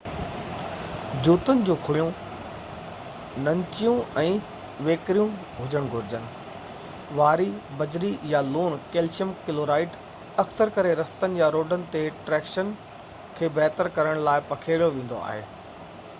[1.25, 4.31] جوتن جون کُڙيون ننچيون ۽
[4.87, 6.23] ويڪريون هجڻ گهرجن.
[7.19, 7.45] واري،
[7.81, 9.99] بجري يا لوڻ ڪئلشيم ڪلورائيڊ
[10.45, 12.01] اڪثر ڪري رستن يا روڊن تي
[12.31, 12.73] ٽريڪشن
[13.37, 15.45] کي بهتر ڪرڻ لاءِ پکيڙيو ويندو آهي